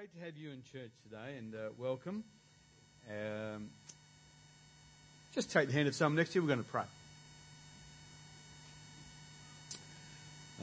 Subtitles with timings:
[0.00, 2.24] great to have you in church today and uh, welcome.
[3.10, 3.68] Um,
[5.34, 6.42] just take the hand of someone next to you.
[6.42, 6.84] We're going to pray.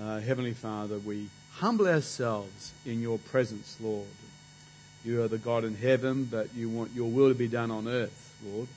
[0.01, 4.07] Uh, Heavenly Father, we humble ourselves in your presence, Lord.
[5.05, 7.87] You are the God in heaven, but you want your will to be done on
[7.87, 8.67] earth, Lord.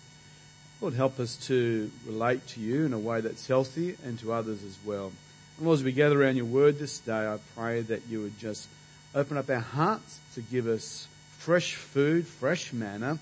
[0.82, 4.62] Lord, help us to relate to you in a way that's healthy and to others
[4.62, 5.10] as well.
[5.56, 8.38] And Lord, as we gather around your word this day, I pray that you would
[8.38, 8.68] just
[9.14, 11.08] open up our hearts to give us
[11.38, 13.18] fresh food, fresh manna,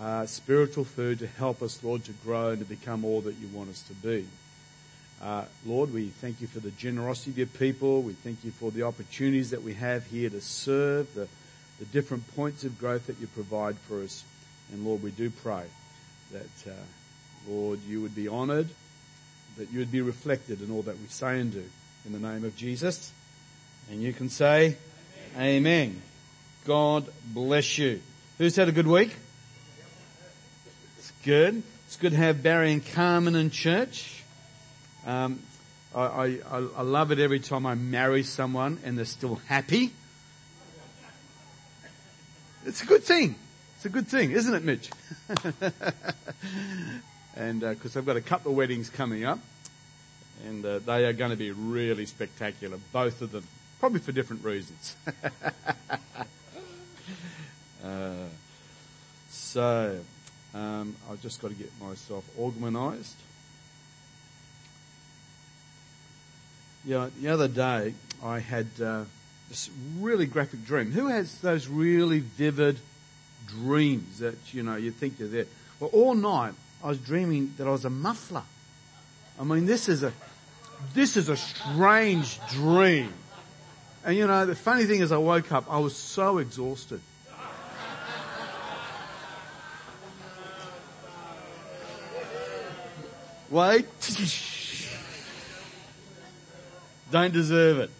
[0.00, 3.48] uh, spiritual food to help us, Lord, to grow and to become all that you
[3.48, 4.26] want us to be.
[5.20, 8.02] Uh, Lord, we thank you for the generosity of your people.
[8.02, 11.28] We thank you for the opportunities that we have here to serve, the,
[11.78, 14.24] the different points of growth that you provide for us.
[14.72, 15.64] And Lord, we do pray
[16.32, 16.74] that, uh,
[17.48, 18.68] Lord, you would be honored,
[19.58, 21.64] that you would be reflected in all that we say and do.
[22.06, 23.12] In the name of Jesus.
[23.90, 24.76] And you can say,
[25.38, 26.02] Amen.
[26.66, 28.00] God bless you.
[28.38, 29.14] Who's had a good week?
[30.98, 31.62] It's good.
[31.86, 34.24] It's good to have Barry and Carmen in church.
[35.06, 35.40] Um,
[35.94, 39.92] I, I, I love it every time I marry someone and they're still happy.
[42.66, 43.36] It's a good thing.
[43.76, 44.90] It's a good thing, isn't it, Mitch?
[47.36, 49.38] and because uh, I've got a couple of weddings coming up,
[50.46, 53.44] and uh, they are going to be really spectacular, both of them.
[53.80, 54.94] Probably for different reasons.
[57.84, 58.26] uh,
[59.30, 59.98] so,
[60.54, 63.16] um, I've just got to get myself organised.
[66.84, 69.04] Yeah, the other day I had uh,
[69.48, 70.92] this really graphic dream.
[70.92, 72.78] Who has those really vivid
[73.46, 75.46] dreams that you know you think you're there?
[75.78, 78.44] Well, all night I was dreaming that I was a muffler.
[79.38, 80.12] I mean, this is a
[80.94, 83.12] this is a strange dream.
[84.04, 87.00] And you know, the funny thing is I woke up, I was so exhausted.
[93.50, 93.86] Wait.
[97.10, 97.90] Don't deserve it.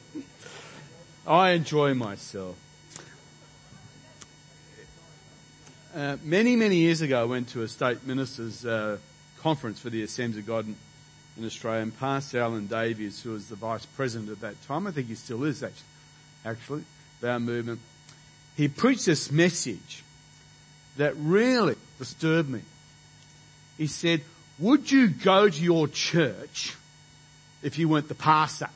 [1.26, 2.56] I enjoy myself.
[5.94, 8.98] Uh, many, many years ago, I went to a state minister's uh,
[9.40, 10.66] conference for the Assemblies of God
[11.36, 14.92] in Australia, and Pastor Alan Davies, who was the vice president at that time, I
[14.92, 15.82] think he still is actually,
[16.44, 16.84] actually,
[17.22, 17.80] our movement,
[18.56, 20.02] he preached this message
[20.96, 22.60] that really disturbed me.
[23.78, 24.22] He said,
[24.58, 26.76] would you go to your church
[27.62, 28.68] if you weren't the pastor?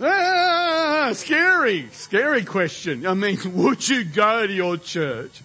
[0.00, 3.06] Ah, scary, scary question.
[3.06, 5.42] I mean, would you go to your church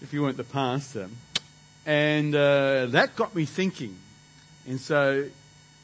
[0.00, 1.08] if you weren't the pastor?
[1.84, 3.96] And uh, that got me thinking.
[4.66, 5.26] And so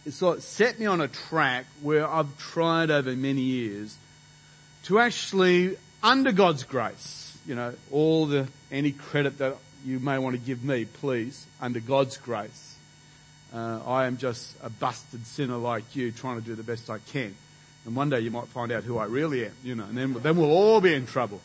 [0.07, 3.97] it sort of set me on a track where I've tried over many years
[4.85, 10.37] to actually, under God's grace, you know, all the, any credit that you may want
[10.37, 12.77] to give me, please, under God's grace.
[13.53, 16.99] Uh, I am just a busted sinner like you trying to do the best I
[16.99, 17.35] can.
[17.85, 20.13] And one day you might find out who I really am, you know, and then,
[20.15, 21.41] then we'll all be in trouble.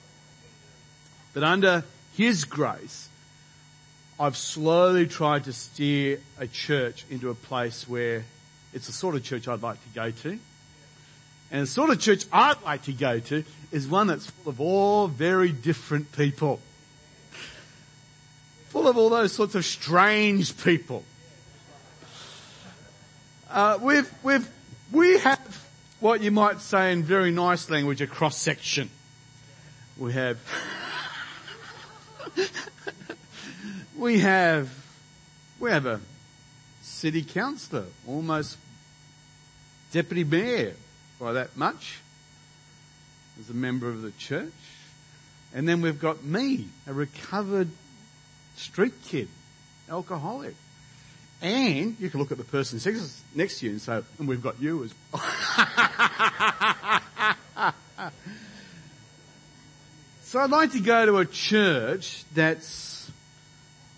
[1.33, 1.83] But under
[2.13, 3.09] His grace,
[4.19, 8.23] I've slowly tried to steer a church into a place where
[8.73, 10.39] it's the sort of church I'd like to go to.
[11.51, 14.61] And the sort of church I'd like to go to is one that's full of
[14.61, 16.61] all very different people
[18.71, 21.03] full of all those sorts of strange people.
[23.49, 24.49] Uh, we've, we've,
[24.93, 25.65] we have
[25.99, 28.89] what you might say in very nice language a cross section.
[29.97, 30.39] We have,
[33.97, 34.73] we have,
[35.59, 35.99] we have a
[37.01, 38.57] city councillor, almost
[39.91, 40.75] deputy mayor
[41.19, 41.97] by that much,
[43.39, 44.53] as a member of the church.
[45.51, 47.69] And then we've got me, a recovered
[48.55, 49.29] street kid,
[49.89, 50.53] alcoholic.
[51.41, 52.79] And you can look at the person
[53.33, 54.93] next to you and say, and we've got you as
[60.21, 63.09] So I'd like to go to a church that's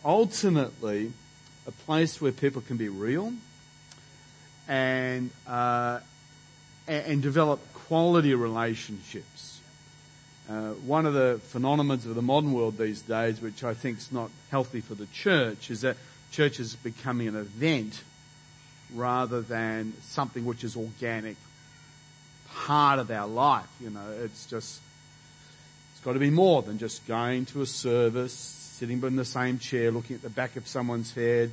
[0.06, 1.12] ultimately
[1.68, 3.34] a place where people can be real
[4.68, 6.00] and, uh,
[6.88, 9.60] and develop quality relationships.
[10.50, 14.12] Uh, one of the phenomena of the modern world these days, which I think is
[14.12, 15.96] not healthy for the church, is that
[16.32, 18.04] church is becoming an event
[18.94, 21.38] rather than something which is organic,
[22.54, 23.68] part of our life.
[23.80, 24.82] You know, it's just,
[25.94, 29.60] it's got to be more than just going to a service, sitting in the same
[29.60, 31.52] chair, looking at the back of someone's head,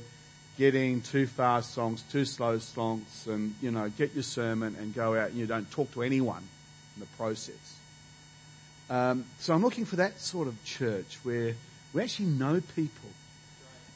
[0.57, 5.15] getting too fast songs, too slow songs, and, you know, get your sermon and go
[5.15, 6.43] out and you don't talk to anyone
[6.95, 7.77] in the process.
[8.89, 11.53] Um, so I'm looking for that sort of church where
[11.93, 13.09] we actually know people.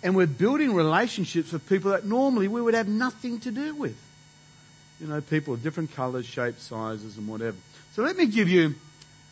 [0.03, 3.97] And we're building relationships with people that normally we would have nothing to do with.
[5.01, 7.57] You know, people of different colours, shapes, sizes and whatever.
[7.93, 8.75] So let me give you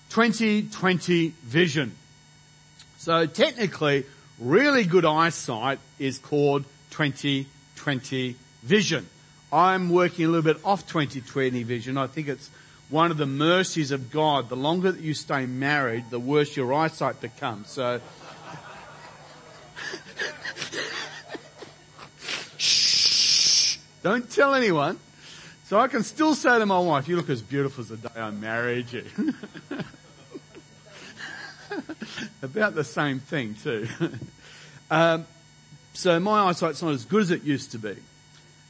[0.09, 1.95] 2020 vision.
[3.03, 4.05] So technically,
[4.39, 9.09] really good eyesight is called 2020 vision.
[9.51, 11.97] I'm working a little bit off 2020 vision.
[11.97, 12.49] I think it's
[12.89, 14.47] one of the mercies of God.
[14.47, 17.71] The longer that you stay married, the worse your eyesight becomes.
[17.71, 17.99] So,
[22.57, 24.97] shh, don't tell anyone.
[25.65, 28.15] So I can still say to my wife, you look as beautiful as the day
[28.15, 29.03] I married you.
[32.41, 33.87] About the same thing too.
[34.91, 35.25] um,
[35.93, 37.95] so my eyesight's not as good as it used to be.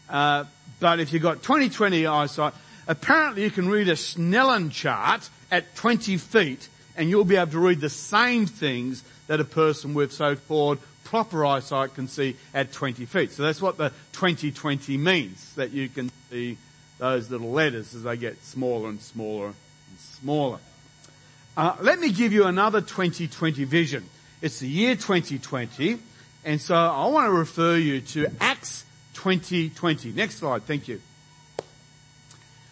[0.10, 0.46] Uh,
[0.80, 2.54] but if you've got 20/20 eyesight,
[2.88, 7.60] apparently you can read a Snellen chart at 20 feet and you'll be able to
[7.60, 13.06] read the same things that a person with so-called proper eyesight can see at 20
[13.06, 13.32] feet.
[13.32, 16.58] So that's what the 20/20 means, that you can see
[16.98, 19.56] those little letters as they get smaller and smaller and
[20.00, 20.60] smaller.
[21.56, 24.04] Uh, let me give you another 2020 vision.
[24.42, 26.00] It's the year 2020,
[26.44, 28.84] and so I want to refer you to Acts
[29.14, 30.14] 2020.
[30.14, 31.00] Next slide, thank you.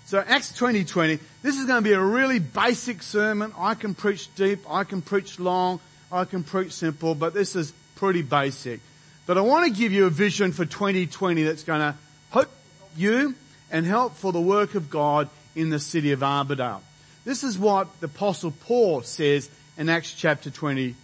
[0.06, 3.54] So Acts 2020, this is going to be a really basic sermon.
[3.56, 5.80] I can preach deep, I can preach long,
[6.12, 8.80] I can preach simple, but this is pretty basic.
[9.28, 11.96] But I want to give you a vision for 2020 that's going to
[12.32, 12.50] help
[12.98, 13.36] you
[13.70, 16.82] and help for the work of God in the city of Armadale.
[17.24, 20.96] This is what the apostle Paul says in Acts chapter 20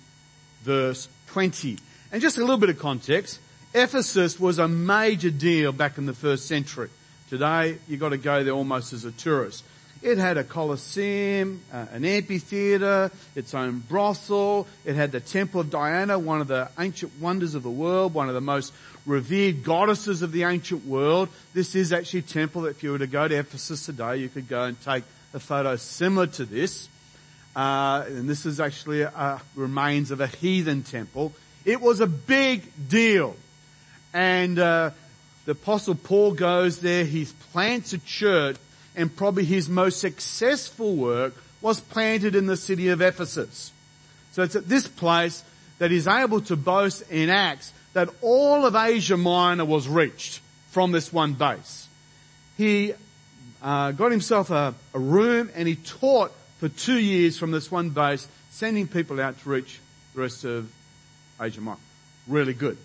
[0.64, 1.78] verse 20.
[2.12, 3.40] And just a little bit of context.
[3.74, 6.90] Ephesus was a major deal back in the first century.
[7.30, 9.64] Today, you've got to go there almost as a tourist.
[10.02, 14.68] It had a colosseum, uh, an amphitheater, its own brothel.
[14.86, 18.28] It had the Temple of Diana, one of the ancient wonders of the world, one
[18.28, 18.74] of the most
[19.06, 21.30] revered goddesses of the ancient world.
[21.54, 24.30] This is actually a temple that if you were to go to Ephesus today, you
[24.30, 25.04] could go and take
[25.38, 26.90] a photo similar to this.
[27.56, 31.34] Uh, and this is actually a, remains of a heathen temple.
[31.64, 33.36] It was a big deal.
[34.14, 34.92] And uh,
[35.46, 38.58] the apostle Paul goes there, he plants a church,
[38.96, 43.72] and probably his most successful work was planted in the city of Ephesus.
[44.34, 45.44] So it's at this place
[45.78, 50.42] that he's able to boast in Acts that all of Asia Minor was reached
[50.72, 51.88] from this one base.
[52.58, 52.94] He
[53.62, 57.90] uh, got himself a, a room and he taught for two years from this one
[57.90, 59.80] base, sending people out to reach
[60.16, 60.72] the rest of
[61.40, 61.78] Asia Minor.
[62.28, 62.78] Really good.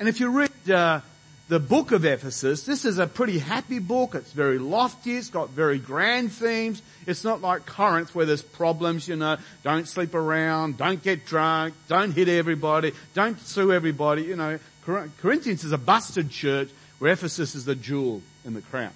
[0.00, 1.00] And if you read uh,
[1.48, 4.14] the book of Ephesus, this is a pretty happy book.
[4.14, 5.16] It's very lofty.
[5.16, 6.82] It's got very grand themes.
[7.06, 11.74] It's not like Corinth where there's problems, you know, don't sleep around, don't get drunk,
[11.88, 14.58] don't hit everybody, don't sue everybody, you know.
[14.84, 18.92] Corinthians is a busted church where Ephesus is the jewel in the crown.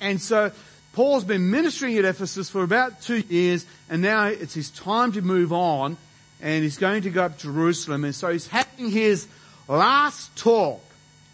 [0.00, 0.52] And so
[0.92, 5.22] Paul's been ministering at Ephesus for about two years and now it's his time to
[5.22, 5.96] move on
[6.40, 9.28] and he's going to go up to Jerusalem and so he's having his
[9.68, 10.82] last talk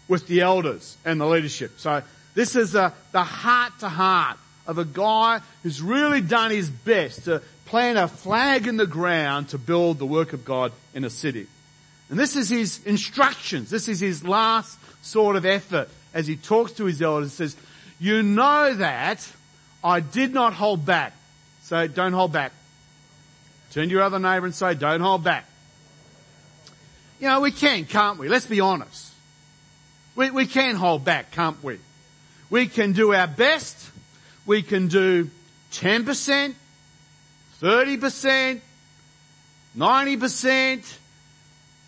[0.07, 1.79] with the elders and the leadership.
[1.79, 2.03] So
[2.35, 4.37] this is uh, the heart to heart
[4.67, 9.49] of a guy who's really done his best to plant a flag in the ground
[9.49, 11.47] to build the work of God in a city.
[12.09, 13.69] And this is his instructions.
[13.69, 17.39] This is his last sort of effort as he talks to his elders.
[17.39, 17.55] and says,
[17.99, 19.27] you know that
[19.83, 21.13] I did not hold back.
[21.63, 22.51] So don't hold back.
[23.71, 25.45] Turn to your other neighbor and say, don't hold back.
[27.19, 28.29] You know, we can, can't we?
[28.29, 29.11] Let's be honest.
[30.15, 31.79] We, we can hold back, can't we?
[32.49, 33.91] We can do our best.
[34.45, 35.29] We can do
[35.73, 36.53] 10%,
[37.61, 38.61] 30%,
[39.77, 40.97] 90%,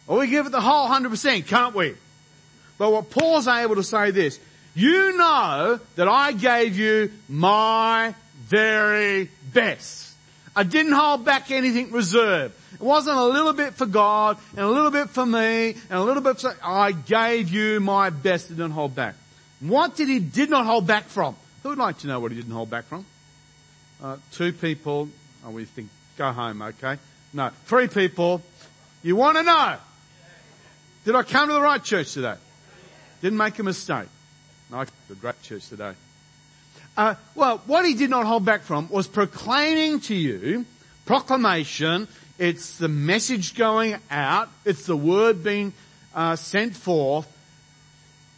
[0.08, 1.96] or we give it the whole 100%, can't we?
[2.78, 4.40] But what Paul's able to say this,
[4.80, 10.14] you know that I gave you my very best.
[10.56, 12.56] I didn't hold back anything reserved.
[12.74, 16.02] It wasn't a little bit for God and a little bit for me and a
[16.02, 19.16] little bit for, I gave you my best and didn't hold back.
[19.60, 21.36] What did he did not hold back from?
[21.64, 23.06] Who would like to know what he didn't hold back from?
[24.02, 25.10] Uh, two people.
[25.46, 26.98] Oh, we think, go home, okay?
[27.34, 28.42] No, three people.
[29.04, 29.76] You want to know?
[31.04, 32.36] Did I come to the right church today?
[33.22, 34.08] Didn't make a mistake.
[34.72, 35.94] No, a great church today.
[36.96, 40.66] Uh, well, what he did not hold back from was proclaiming to you,
[41.06, 42.08] proclamation,
[42.38, 44.50] it's the message going out.
[44.64, 45.74] It's the word being
[46.16, 47.28] uh, sent forth.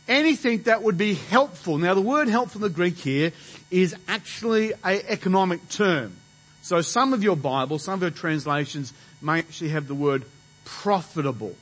[0.07, 1.77] Anything that would be helpful.
[1.77, 3.31] Now the word helpful in the Greek here
[3.69, 6.15] is actually an economic term.
[6.63, 10.25] So some of your Bibles, some of your translations may actually have the word
[10.65, 11.55] profitable.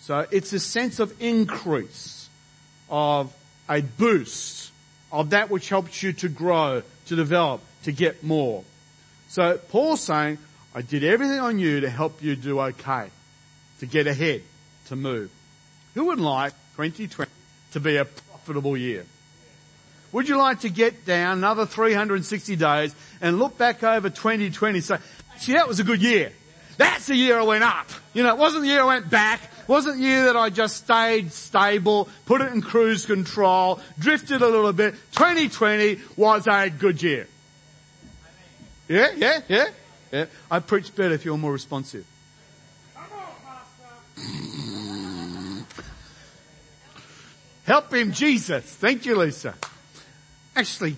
[0.00, 2.28] So it's a sense of increase,
[2.88, 3.32] of
[3.68, 4.72] a boost,
[5.10, 8.64] of that which helps you to grow, to develop, to get more.
[9.28, 10.38] So Paul's saying,
[10.74, 13.08] I did everything on you to help you do okay,
[13.80, 14.42] to get ahead,
[14.86, 15.30] to move.
[15.94, 17.30] Who would like 2020
[17.72, 19.04] to be a profitable year?
[20.12, 24.84] Would you like to get down another 360 days and look back over 2020 and
[24.84, 24.98] say,
[25.34, 26.32] actually that was a good year.
[26.78, 27.88] That's the year I went up.
[28.14, 29.40] You know, it wasn't the year I went back.
[29.68, 34.72] Wasn't year that I just stayed stable, put it in cruise control, drifted a little
[34.72, 34.94] bit.
[35.12, 37.28] 2020 was a good year.
[38.88, 39.68] Yeah, yeah, yeah,
[40.10, 40.24] yeah.
[40.50, 42.06] I preach better if you're more responsive.
[47.64, 48.64] Help him, Jesus.
[48.64, 49.54] Thank you, Lisa.
[50.56, 50.96] Actually,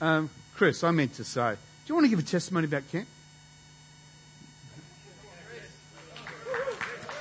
[0.00, 3.08] um, Chris, I meant to say, do you want to give a testimony about camp?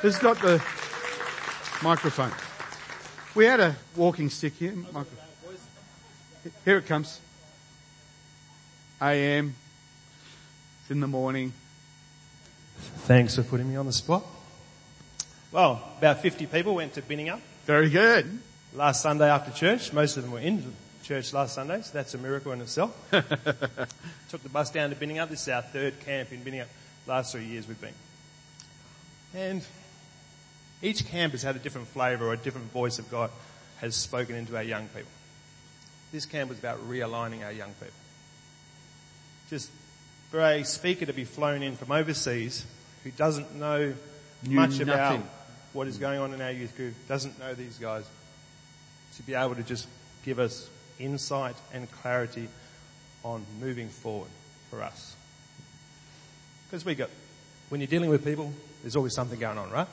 [0.03, 0.63] Who's got the
[1.81, 2.31] microphone?
[3.35, 4.73] We had a walking stick here.
[6.65, 7.19] Here it comes.
[9.01, 9.55] AM.
[10.81, 11.53] It's in the morning.
[13.05, 14.23] Thanks for putting me on the spot.
[15.51, 18.39] Well, about 50 people went to Binningup Very good.
[18.73, 19.91] last Sunday after church.
[19.91, 20.73] Most of them were in
[21.03, 22.95] church last Sunday, so that's a miracle in itself.
[23.11, 25.29] Took the bus down to Binningup.
[25.29, 26.67] This is our third camp in Binningup.
[27.07, 27.93] Last three years we've been.
[29.33, 29.63] And
[30.81, 33.29] each camp has had a different flavour or a different voice of God
[33.79, 35.11] has spoken into our young people.
[36.11, 37.93] This camp was about realigning our young people.
[39.49, 39.69] Just
[40.29, 42.65] for a speaker to be flown in from overseas
[43.03, 43.93] who doesn't know
[44.43, 45.19] Knew much about
[45.73, 48.05] what is going on in our youth group, doesn't know these guys,
[49.17, 49.87] to be able to just
[50.23, 50.69] give us
[50.99, 52.47] insight and clarity
[53.23, 54.29] on moving forward
[54.69, 55.15] for us.
[56.67, 57.09] Because we got,
[57.69, 59.87] when you're dealing with people, there's always something going on, right?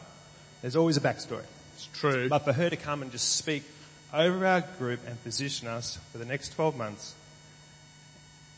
[0.63, 1.45] There's always a backstory.
[1.75, 2.29] It's true.
[2.29, 3.65] But for her to come and just speak
[4.13, 7.15] over our group and position us for the next 12 months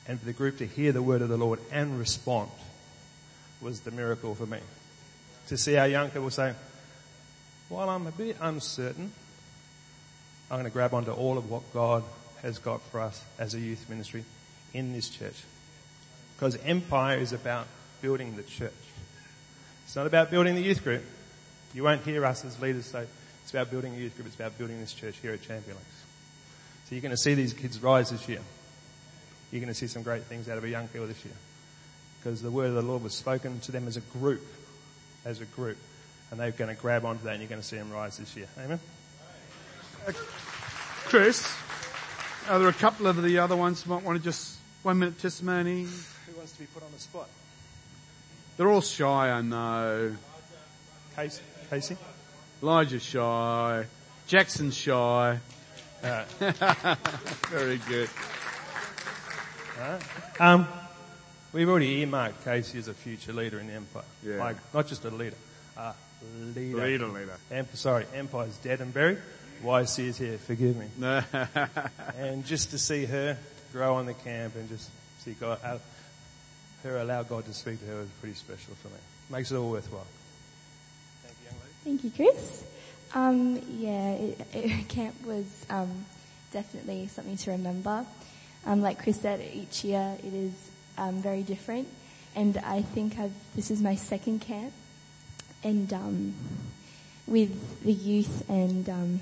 [0.06, 2.50] and for the group to hear the word of the Lord and respond
[3.60, 4.58] was the miracle for me.
[5.48, 6.54] To see our young people say,
[7.68, 9.12] while I'm a bit uncertain,
[10.50, 12.02] I'm going to grab onto all of what God
[12.42, 14.24] has got for us as a youth ministry
[14.72, 15.42] in this church.
[16.36, 17.66] Because Empire is about
[18.00, 18.72] building the church.
[19.84, 21.04] It's not about building the youth group.
[21.74, 23.06] You won't hear us as leaders say,
[23.42, 26.04] it's about building a youth group, it's about building this church here at Champion Lakes.
[26.86, 28.40] So you're going to see these kids rise this year.
[29.50, 31.34] You're going to see some great things out of a young people this year.
[32.18, 34.44] Because the word of the Lord was spoken to them as a group,
[35.24, 35.78] as a group.
[36.30, 38.36] And they're going to grab onto that and you're going to see them rise this
[38.36, 38.48] year.
[38.58, 38.78] Amen?
[40.06, 40.12] Uh,
[41.04, 41.52] Chris,
[42.48, 45.18] are there a couple of the other ones you might want to just, one minute
[45.18, 45.82] testimony?
[45.82, 47.28] Who wants to be put on the spot?
[48.56, 50.16] They're all shy, I know.
[51.16, 51.42] Casey?
[51.70, 51.96] Casey?
[52.62, 53.86] Elijah's shy.
[54.26, 55.38] Jackson's shy.
[56.02, 56.24] Uh,
[57.48, 58.08] Very good.
[60.38, 60.66] Um,
[61.52, 64.02] we've already earmarked Casey as a future leader in the Empire.
[64.26, 64.38] Yeah.
[64.38, 65.36] Like, not just a leader,
[65.76, 65.94] a
[66.54, 66.76] leader.
[66.84, 67.36] Leader, leader.
[67.50, 69.18] Emp- sorry, Empire's dead and buried.
[69.62, 70.86] YC is here, forgive me.
[72.16, 73.38] And just to see her
[73.72, 75.78] grow on the camp and just see God, uh,
[76.82, 78.94] her allow God to speak to her was pretty special for me.
[79.30, 80.06] Makes it all worthwhile.
[81.82, 82.62] Thank you, Chris.
[83.14, 86.04] Um, yeah, it, it, camp was um,
[86.52, 88.04] definitely something to remember.
[88.66, 90.52] Um, like Chris said, each year it is
[90.98, 91.88] um, very different,
[92.36, 94.74] and I think I've, this is my second camp,
[95.64, 96.34] and um,
[97.26, 99.20] with the youth and um,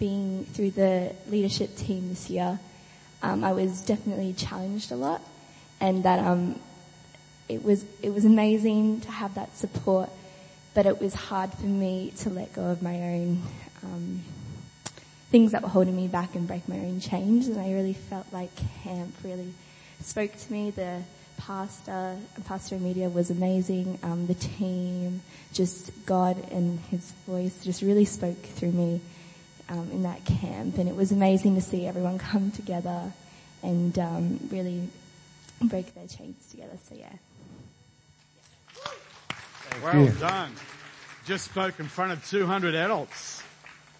[0.00, 2.58] being through the leadership team this year,
[3.22, 5.22] I was definitely challenged a lot,
[5.80, 6.18] and that
[7.48, 10.10] it was it was amazing to have that support,
[10.74, 13.42] but it was hard for me to let go of my own
[13.82, 14.22] um,
[15.30, 17.48] things that were holding me back and break my own chains.
[17.48, 18.50] And I really felt like
[18.82, 19.52] camp really
[20.00, 20.70] spoke to me.
[20.70, 21.02] The
[21.38, 23.98] pastor, pastor Amelia was amazing.
[24.02, 25.22] Um, the team,
[25.52, 29.00] just God and His voice, just really spoke through me
[29.68, 33.12] um, in that camp, and it was amazing to see everyone come together
[33.62, 34.88] and um, really
[35.62, 36.76] break their chains together.
[36.88, 37.12] So yeah.
[39.82, 40.52] Well done.
[41.26, 43.42] Just spoke in front of 200 adults.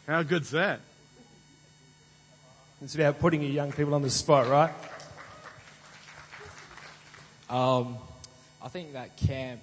[0.06, 0.80] How good's that?
[2.82, 4.72] It's about putting your young people on the spot, right?
[7.50, 7.98] Um,
[8.62, 9.60] I think that camp,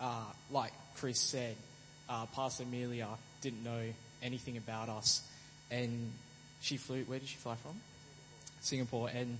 [0.00, 1.56] uh, like Chris said,
[2.08, 3.08] uh, Pastor Amelia
[3.40, 3.82] didn't know
[4.22, 5.22] anything about us,
[5.70, 6.12] and
[6.60, 7.02] she flew.
[7.04, 7.80] Where did she fly from?
[8.60, 9.38] Singapore, and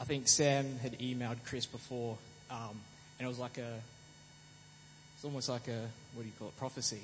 [0.00, 2.16] I think Sam had emailed Chris before,
[2.50, 2.80] um,
[3.18, 3.80] and it was like a,
[5.24, 5.80] it's almost like a,
[6.12, 7.00] what do you call it, prophecy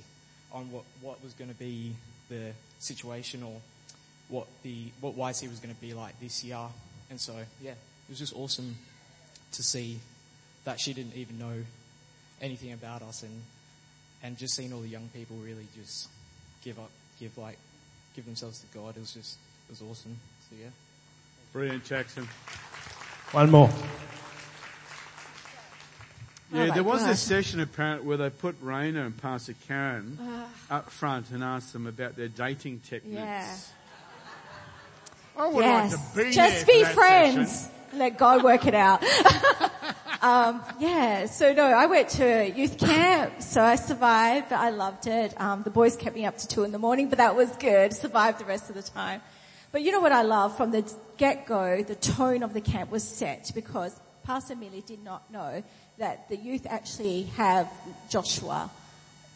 [0.52, 1.94] on what, what was going to be
[2.28, 3.56] the situation or
[4.28, 6.58] what the, what YC was going to be like this year.
[7.08, 8.76] And so, yeah, it was just awesome
[9.52, 10.00] to see
[10.64, 11.64] that she didn't even know
[12.42, 13.40] anything about us and,
[14.22, 16.08] and just seeing all the young people really just
[16.62, 17.56] give up, give like,
[18.14, 18.98] give themselves to God.
[18.98, 20.14] It was just, it was awesome.
[20.50, 20.68] So yeah.
[21.54, 22.28] Brilliant, Jackson.
[23.32, 23.70] One more.
[26.52, 27.10] Yeah, Oh there was gosh.
[27.10, 30.18] this session apparently where they put Raina and Pastor Karen
[30.68, 33.14] up front and asked them about their dating techniques.
[33.14, 33.56] Yeah.
[35.36, 35.92] I would yes.
[35.92, 37.50] like to be Just there be for that friends.
[37.52, 37.74] session.
[37.98, 39.02] Let God work it out.
[40.22, 41.26] um, yeah.
[41.26, 45.40] So no, I went to youth camp, so I survived, but I loved it.
[45.40, 47.92] Um, the boys kept me up to two in the morning, but that was good.
[47.92, 49.22] Survived the rest of the time.
[49.72, 50.56] But you know what I love?
[50.56, 50.84] From the
[51.16, 55.62] get-go, the tone of the camp was set because Pastor Millie did not know
[56.00, 57.68] that the youth actually have
[58.08, 58.70] Joshua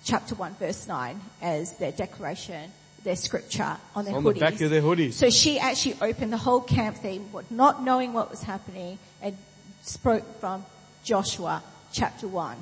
[0.02, 2.70] chapter 1 verse 9 as their declaration,
[3.04, 4.34] their scripture on their On hoodies.
[4.34, 5.12] the back of their hoodies.
[5.12, 9.36] So she actually opened the whole camp thing, not knowing what was happening, and
[9.82, 10.64] spoke from
[11.04, 12.56] Joshua chapter 1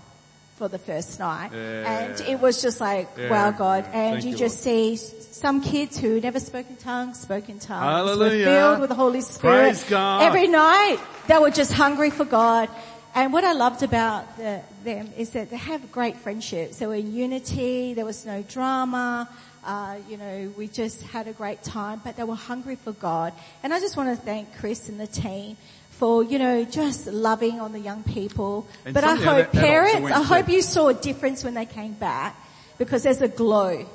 [0.56, 1.50] for the first night.
[1.54, 2.09] Yeah.
[2.11, 3.30] And it was just like, Yeah.
[3.30, 3.85] wow God.
[3.92, 7.85] And Thank you, just see some kids who never spoke in tongues, spoke in tongues.
[7.85, 8.47] Hallelujah.
[8.47, 9.62] Were filled with the Holy Spirit.
[9.62, 10.23] Praise God.
[10.23, 12.68] Every night they were just hungry for God.
[13.14, 16.78] And what I loved about the, them is that they have great friendships.
[16.78, 17.92] They were in unity.
[17.92, 19.28] There was no drama.
[19.64, 23.33] Uh, you know, we just had a great time, but they were hungry for God.
[23.62, 25.57] And I just want to thank Chris and the team
[25.90, 28.66] for, you know, just loving on the young people.
[28.85, 31.54] And but I of the other hope parents, I hope you saw a difference when
[31.54, 32.35] they came back
[32.78, 33.87] because there's a glow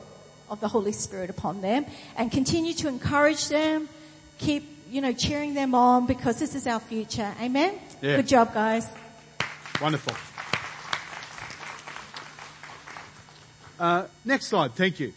[0.50, 3.90] of the Holy Spirit upon them and continue to encourage them,
[4.38, 7.34] keep, you know, cheering them on because this is our future.
[7.42, 7.74] Amen?
[8.02, 8.18] Yeah.
[8.18, 8.88] Good job guys.
[9.82, 10.14] Wonderful.
[13.80, 15.14] Uh, next slide, thank you.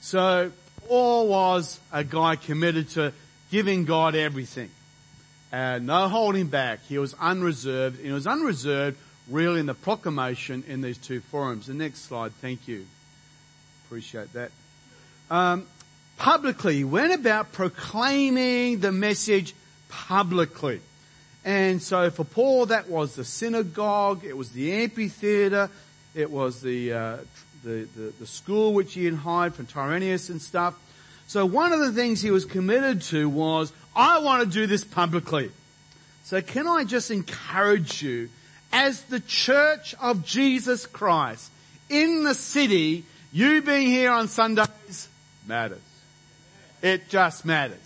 [0.00, 0.52] So,
[0.86, 3.12] Paul was a guy committed to
[3.50, 4.70] giving God everything.
[5.52, 6.80] Uh, no holding back.
[6.88, 7.96] He was unreserved.
[7.96, 8.96] And he was unreserved
[9.28, 11.66] really in the proclamation in these two forums.
[11.66, 12.86] The next slide, thank you.
[13.86, 14.50] Appreciate that.
[15.30, 15.66] Um,
[16.18, 19.54] publicly, he went about proclaiming the message
[19.88, 20.80] publicly.
[21.44, 25.70] And so for Paul, that was the synagogue, it was the amphitheater,
[26.14, 27.16] it was the, uh,
[27.64, 30.74] the, the, the school which he had hired from Tyrannus and stuff.
[31.26, 34.84] So one of the things he was committed to was, I want to do this
[34.84, 35.50] publicly.
[36.24, 38.28] So can I just encourage you,
[38.72, 41.50] as the church of Jesus Christ
[41.88, 45.08] in the city, you being here on Sundays
[45.46, 45.80] matters.
[46.82, 47.78] It just matters.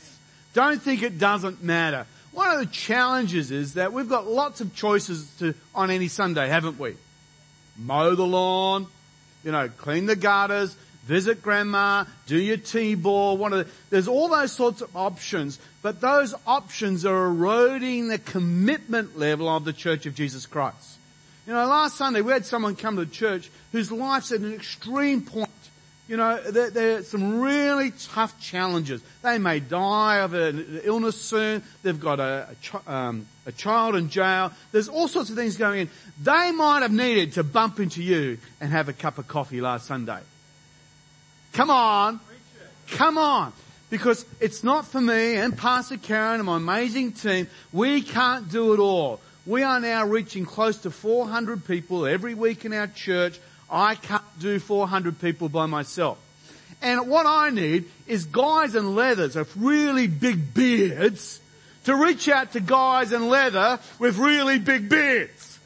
[0.54, 2.06] Don't think it doesn't matter.
[2.32, 6.48] One of the challenges is that we've got lots of choices to, on any Sunday,
[6.48, 6.96] haven't we?
[7.78, 8.86] Mow the lawn,
[9.44, 14.28] you know, clean the gutters, visit grandma, do your T-ball, one of the, there's all
[14.28, 20.06] those sorts of options, but those options are eroding the commitment level of the Church
[20.06, 20.98] of Jesus Christ.
[21.46, 25.22] You know, last Sunday we had someone come to church whose life's at an extreme
[25.22, 25.50] point.
[26.12, 29.00] You know, there, are some really tough challenges.
[29.22, 31.62] They may die of an illness soon.
[31.82, 34.52] They've got a, a, chi- um, a child in jail.
[34.72, 35.90] There's all sorts of things going in.
[36.22, 39.86] They might have needed to bump into you and have a cup of coffee last
[39.86, 40.18] Sunday.
[41.54, 42.20] Come on.
[42.88, 43.54] Come on.
[43.88, 47.48] Because it's not for me and Pastor Karen and my amazing team.
[47.72, 49.18] We can't do it all.
[49.46, 53.40] We are now reaching close to 400 people every week in our church.
[53.72, 56.18] I can't do 400 people by myself.
[56.82, 61.40] And what I need is guys in leathers with really big beards
[61.84, 65.58] to reach out to guys in leather with really big beards.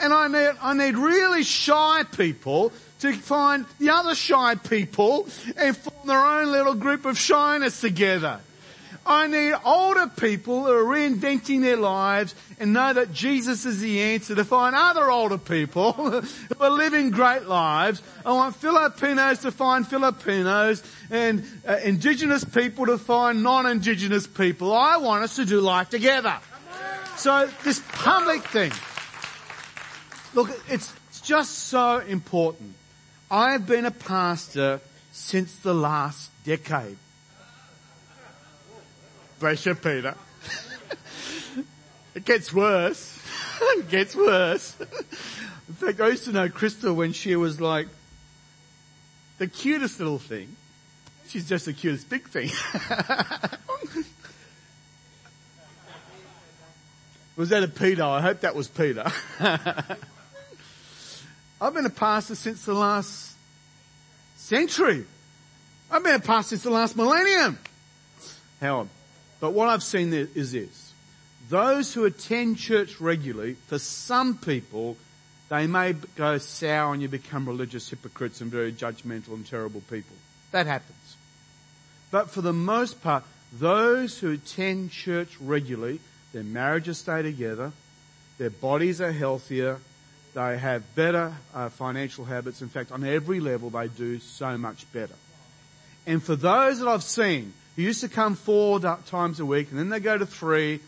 [0.00, 5.76] And I need, I need really shy people to find the other shy people and
[5.76, 8.40] form their own little group of shyness together.
[9.06, 14.00] I need older people who are reinventing their lives and know that Jesus is the
[14.00, 16.22] answer to find other older people who
[16.60, 18.02] are living great lives.
[18.24, 24.72] I want Filipinos to find Filipinos and uh, indigenous people to find non-indigenous people.
[24.72, 26.36] I want us to do life together.
[27.16, 28.72] So this public thing,
[30.34, 32.74] look, it's it's just so important.
[33.30, 34.80] I have been a pastor
[35.12, 36.96] since the last decade.
[39.40, 40.14] Bless Peter.
[42.14, 43.18] it gets worse.
[43.62, 44.76] it gets worse.
[44.78, 47.88] In fact, I used to know Crystal when she was like
[49.38, 50.54] the cutest little thing.
[51.28, 52.50] She's just the cutest big thing.
[57.36, 58.02] Was that a Peter?
[58.02, 59.10] I hope that was Peter.
[59.40, 59.96] I've
[61.72, 63.34] been a pastor since the last
[64.36, 65.06] century.
[65.90, 67.58] I've been a pastor since the last millennium.
[68.60, 68.90] Howard.
[69.40, 70.92] But what I've seen is this.
[71.48, 74.96] Those who attend church regularly, for some people,
[75.48, 80.16] they may go sour and you become religious hypocrites and very judgmental and terrible people.
[80.52, 81.16] That happens.
[82.10, 86.00] But for the most part, those who attend church regularly,
[86.32, 87.72] their marriages stay together,
[88.38, 89.78] their bodies are healthier,
[90.34, 92.62] they have better uh, financial habits.
[92.62, 95.14] In fact, on every level, they do so much better.
[96.06, 99.78] And for those that I've seen who used to come four times a week, and
[99.78, 100.80] then they go to three,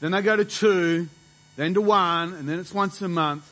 [0.00, 1.08] then they go to two,
[1.56, 3.48] then to one, and then it's once a month,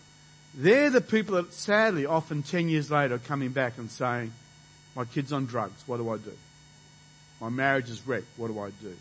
[0.54, 4.32] they're the people that sadly often 10 years later are coming back and saying,
[4.96, 6.32] my kid's on drugs, what do I do?
[7.40, 8.94] My marriage is wrecked, what do I do?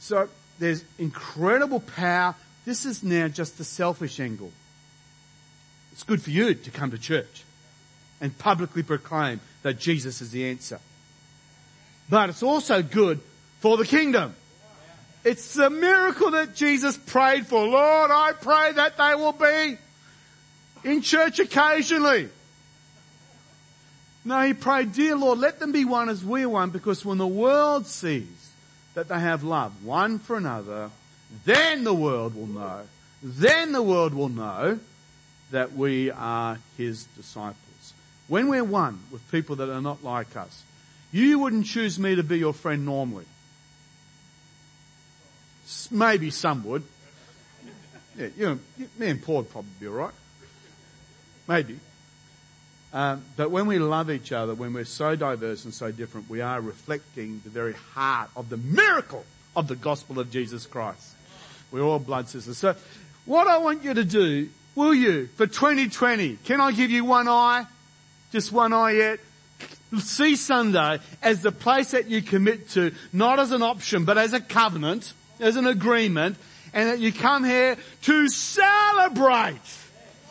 [0.00, 2.34] So there's incredible power.
[2.64, 4.52] This is now just the selfish angle.
[5.92, 7.44] It's good for you to come to church
[8.20, 10.80] and publicly proclaim that Jesus is the answer.
[12.08, 13.20] But it's also good
[13.60, 14.34] for the kingdom.
[15.24, 17.66] It's the miracle that Jesus prayed for.
[17.66, 19.76] Lord, I pray that they will be
[20.84, 22.28] in church occasionally.
[24.24, 27.18] No, he prayed, dear Lord, let them be one as we are one because when
[27.18, 28.52] the world sees
[28.94, 30.90] that they have love one for another,
[31.44, 32.82] then the world will know,
[33.22, 34.78] then the world will know
[35.50, 37.94] that we are his disciples.
[38.28, 40.62] When we're one with people that are not like us,
[41.12, 43.24] you wouldn't choose me to be your friend normally.
[45.90, 46.82] Maybe some would.
[48.18, 48.58] Yeah, you know,
[48.98, 50.14] me and Paul would probably be alright.
[51.46, 51.78] Maybe.
[52.92, 56.40] Um, but when we love each other, when we're so diverse and so different, we
[56.40, 61.14] are reflecting the very heart of the miracle of the gospel of Jesus Christ.
[61.70, 62.56] We're all blood sisters.
[62.58, 62.74] So
[63.26, 67.28] what I want you to do, will you, for 2020, can I give you one
[67.28, 67.66] eye?
[68.32, 69.20] Just one eye yet?
[69.98, 74.32] See Sunday as the place that you commit to, not as an option, but as
[74.32, 76.36] a covenant, as an agreement,
[76.74, 79.56] and that you come here to celebrate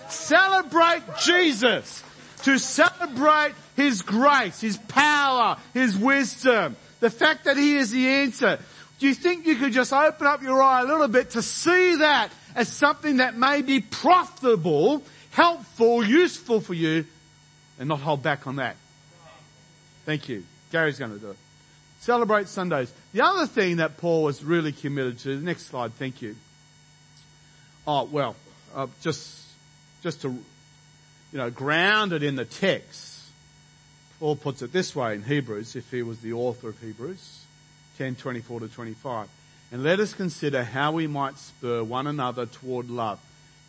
[0.09, 2.03] Celebrate Jesus.
[2.43, 6.75] To celebrate His grace, His power, His wisdom.
[6.99, 8.59] The fact that He is the answer.
[8.99, 11.95] Do you think you could just open up your eye a little bit to see
[11.97, 17.05] that as something that may be profitable, helpful, useful for you,
[17.79, 18.75] and not hold back on that?
[20.07, 20.45] Thank you.
[20.71, 21.37] Gary's going to do it.
[21.99, 22.93] Celebrate Sundays.
[23.11, 26.37] The other thing that Paul was really committed to, the next slide, thank you.
[27.85, 28.37] Oh, well,
[28.73, 29.43] uh, just
[30.01, 30.43] just to, you
[31.33, 33.19] know, ground it in the text,
[34.21, 37.43] Paul puts it this way in Hebrews, if he was the author of Hebrews,
[37.97, 39.27] 10, 24 to 25.
[39.73, 43.19] And let us consider how we might spur one another toward love.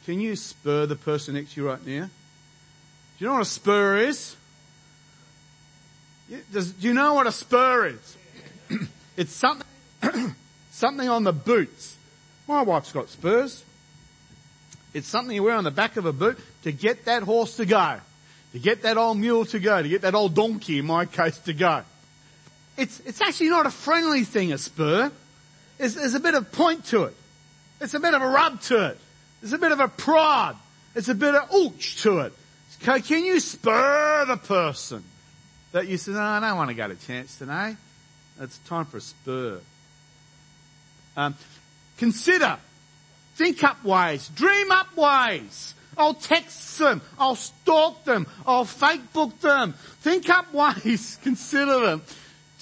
[0.07, 2.05] Can you spur the person next to you right now?
[2.05, 4.37] Do you know what a spur is?
[6.29, 8.17] Do you know what a spur is?
[9.17, 9.67] it's something,
[10.71, 11.97] something on the boots.
[12.47, 13.65] My wife's got spurs.
[14.93, 17.67] It's something you wear on the back of a boot to get that horse to
[17.67, 18.01] go.
[18.53, 19.83] To get that old mule to go.
[19.83, 21.83] To get that old donkey, in my case, to go.
[22.77, 25.11] It's, it's actually not a friendly thing, a spur.
[25.79, 27.17] There's, there's a bit of point to it.
[27.81, 28.99] It's a bit of a rub to it.
[29.41, 30.57] There's a bit of a prod.
[30.95, 32.33] It's a bit of ooch to it.
[32.81, 35.05] Can you spur the person
[35.73, 37.77] that you say, no, I don't want to go to chance today.
[38.41, 39.61] It's time for a spur.
[41.17, 41.35] Um,
[41.97, 42.59] consider
[43.39, 44.29] Think up ways.
[44.35, 45.75] Dream up ways.
[45.97, 47.01] I'll text them.
[47.21, 48.27] I'll stalk them.
[48.45, 49.75] I'll Facebook them.
[50.01, 50.53] Think up
[50.85, 51.21] ways.
[51.23, 52.03] Consider them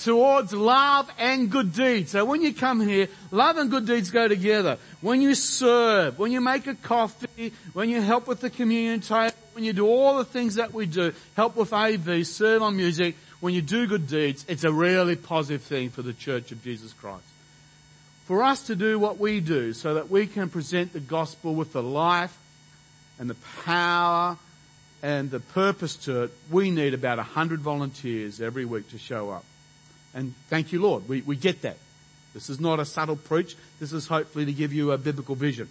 [0.02, 2.12] towards love and good deeds.
[2.12, 4.78] So when you come here, love and good deeds go together.
[5.00, 9.34] When you serve, when you make a coffee, when you help with the communion table,
[9.52, 13.16] when you do all the things that we do, help with AV, serve on music,
[13.40, 16.92] when you do good deeds, it's a really positive thing for the Church of Jesus
[16.92, 17.24] Christ
[18.26, 21.72] for us to do what we do so that we can present the gospel with
[21.72, 22.36] the life
[23.20, 24.36] and the power
[25.02, 29.30] and the purpose to it, we need about a hundred volunteers every week to show
[29.30, 29.44] up.
[30.16, 31.76] And thank you Lord, we, we get that.
[32.34, 33.54] This is not a subtle preach.
[33.78, 35.68] This is hopefully to give you a biblical vision.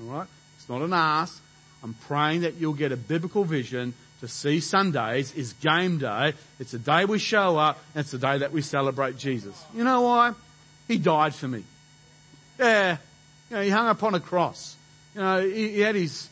[0.00, 0.28] Alright?
[0.58, 1.42] It's not an ask.
[1.82, 6.34] I'm praying that you'll get a biblical vision to see Sundays is game day.
[6.58, 9.62] It's the day we show up and it's the day that we celebrate Jesus.
[9.74, 10.34] You know why?
[10.86, 11.64] He died for me.
[12.58, 12.98] Yeah.
[13.48, 14.76] You know, he hung upon a cross.
[15.14, 16.28] You know, he, he had his,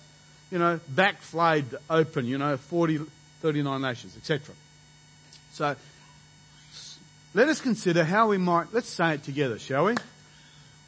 [0.51, 3.01] you know, back flayed open, you know, 40,
[3.41, 4.55] 39 lashes, etc.
[5.53, 5.75] So,
[7.35, 9.95] let us consider how we might, let's say it together, shall we?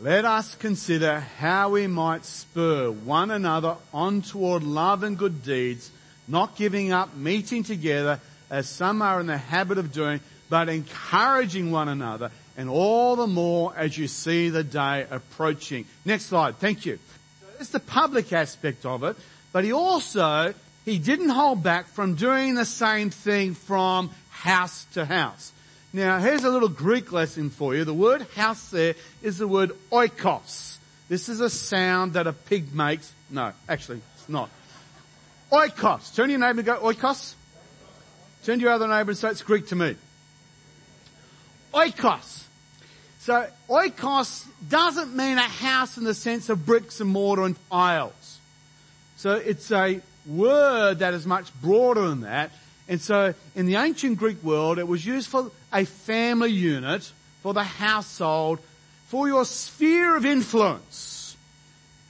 [0.00, 5.90] let us consider how we might spur one another on toward love and good deeds,
[6.26, 11.70] not giving up meeting together as some are in the habit of doing, but encouraging
[11.70, 15.85] one another and all the more as you see the day approaching.
[16.07, 16.57] Next slide.
[16.57, 16.98] Thank you.
[17.42, 19.16] So it's the public aspect of it,
[19.53, 20.55] but he also,
[20.87, 25.53] he didn't hold back from doing the same thing from house to house.
[25.92, 27.85] Now here's a little Greek lesson for you.
[27.85, 30.79] The word house there is the word oikos.
[31.09, 33.12] This is a sound that a pig makes.
[33.29, 34.50] No, actually it's not.
[35.50, 36.14] Oikos.
[36.14, 37.35] Turn to your neighbor and go, oikos.
[38.44, 39.96] Turn to your other neighbor and say it's Greek to me.
[41.74, 42.44] Oikos.
[43.18, 48.38] So oikos doesn't mean a house in the sense of bricks and mortar and tiles.
[49.16, 52.53] So it's a word that is much broader than that.
[52.90, 57.55] And so in the ancient Greek world, it was used for a family unit, for
[57.55, 58.59] the household,
[59.07, 61.37] for your sphere of influence.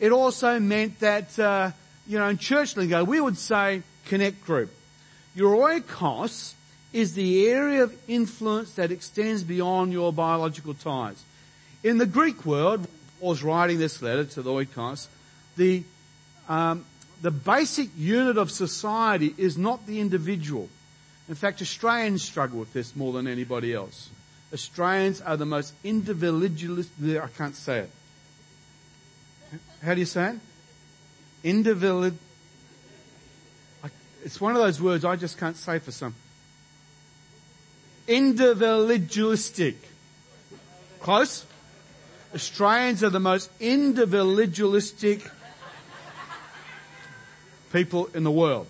[0.00, 1.72] It also meant that, uh,
[2.06, 4.72] you know, in church lingo, we would say connect group.
[5.34, 6.54] Your oikos
[6.94, 11.22] is the area of influence that extends beyond your biological ties.
[11.84, 12.88] In the Greek world,
[13.20, 15.08] Paul's writing this letter to the oikos,
[15.58, 15.82] the,
[16.48, 16.86] um,
[17.22, 20.68] the basic unit of society is not the individual.
[21.28, 24.10] In fact, Australians struggle with this more than anybody else.
[24.52, 27.90] Australians are the most individualist, I can't say it.
[29.82, 30.40] How do you say it?
[31.44, 32.12] Individual,
[34.24, 36.14] it's one of those words I just can't say for some.
[38.08, 39.76] Individualistic.
[41.00, 41.46] Close?
[42.34, 45.28] Australians are the most individualistic
[47.72, 48.66] people in the world.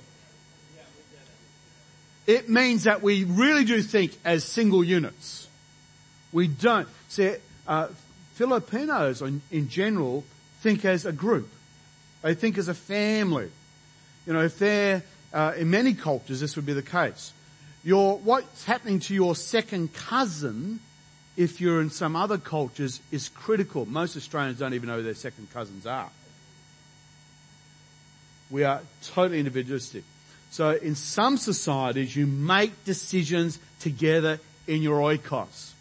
[2.27, 5.49] It means that we really do think as single units.
[6.33, 6.89] We don't.
[7.09, 7.35] See,
[7.67, 7.89] uh,
[8.35, 10.25] Filipinos in, in general
[10.61, 11.49] think as a group.
[12.23, 13.51] They think as a family.
[14.27, 17.33] You know, if they're, uh, in many cultures this would be the case.
[17.83, 20.81] Your, what's happening to your second cousin,
[21.37, 23.87] if you're in some other cultures, is critical.
[23.87, 26.11] Most Australians don't even know who their second cousins are.
[28.51, 30.05] We are totally individualistic.
[30.51, 35.73] So in some societies, you make decisions together in your oikos.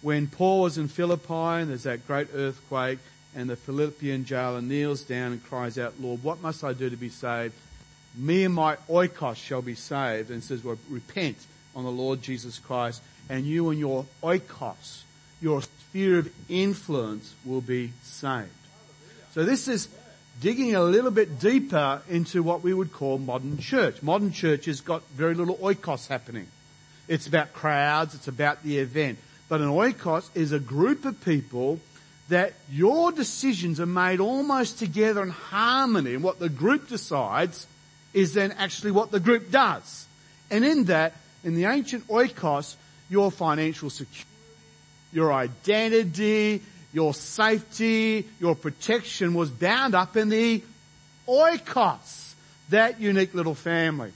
[0.00, 2.98] When Paul was in Philippi and there's that great earthquake
[3.34, 6.96] and the Philippian jailer kneels down and cries out, Lord, what must I do to
[6.96, 7.54] be saved?
[8.14, 10.30] Me and my oikos shall be saved.
[10.30, 11.36] And says, well, repent
[11.76, 15.02] on the Lord Jesus Christ and you and your oikos,
[15.40, 18.48] your sphere of influence will be saved.
[19.34, 19.88] So this is
[20.40, 24.02] digging a little bit deeper into what we would call modern church.
[24.02, 26.46] Modern church has got very little oikos happening.
[27.08, 29.18] It's about crowds, it's about the event.
[29.48, 31.80] But an oikos is a group of people
[32.28, 37.66] that your decisions are made almost together in harmony and what the group decides
[38.12, 40.06] is then actually what the group does.
[40.50, 42.76] And in that, in the ancient oikos,
[43.08, 44.28] your financial security,
[45.12, 50.62] your identity, your safety, your protection was bound up in the
[51.28, 52.34] oikos,
[52.70, 54.12] that unique little family.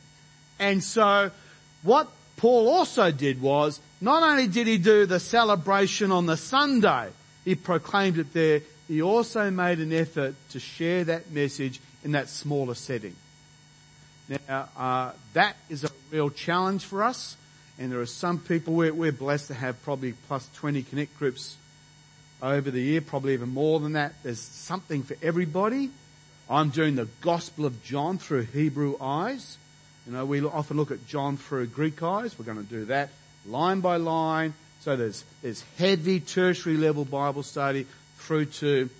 [0.58, 1.30] And so
[1.82, 7.11] what Paul also did was, not only did he do the celebration on the Sunday,
[7.44, 12.28] he proclaimed it there, he also made an effort to share that message in that
[12.28, 13.14] smaller setting.
[14.48, 17.37] Now, uh, that is a real challenge for us,
[17.78, 21.56] and there are some people, we're, we're blessed to have probably plus 20 connect groups
[22.42, 24.14] over the year, probably even more than that.
[24.22, 25.90] There's something for everybody.
[26.50, 29.57] I'm doing the Gospel of John through Hebrew eyes.
[30.07, 32.37] You know, we often look at John through Greek eyes.
[32.38, 33.11] We're going to do that
[33.46, 34.55] line by line.
[34.81, 37.87] So there's, there's heavy tertiary level Bible study
[38.18, 38.90] through to,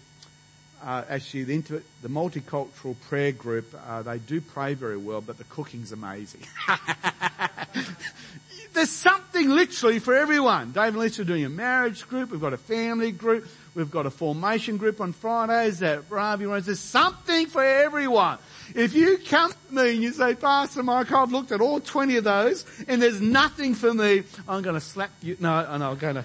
[0.85, 5.39] uh, actually the, inter- the multicultural prayer group, uh, they do pray very well, but
[5.39, 6.43] the cooking's amazing.
[8.73, 10.73] There's something literally for everyone.
[10.73, 12.31] Dave and Lisa are doing a marriage group.
[12.31, 13.47] We've got a family group.
[13.75, 16.67] We've got a formation group on Fridays that Ravi runs.
[16.67, 18.39] There's something for everyone.
[18.75, 22.17] If you come to me and you say, Pastor Mike, I've looked at all 20
[22.17, 25.37] of those and there's nothing for me, I'm going to slap you.
[25.39, 26.25] No, no, I'm going to.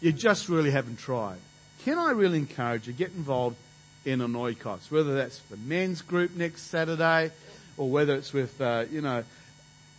[0.00, 1.38] You just really haven't tried.
[1.84, 3.56] Can I really encourage you, get involved
[4.04, 7.30] in an oikos, whether that's the men's group next Saturday
[7.76, 9.24] or whether it's with, uh, you know,